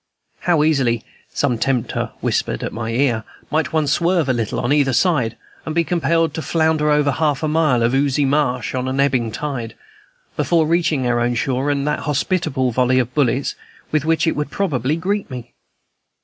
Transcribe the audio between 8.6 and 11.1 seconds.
on an ebbing tide, before reaching